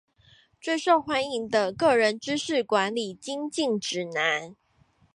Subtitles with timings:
[0.59, 4.55] 最受歡迎的個人知識管理精進指南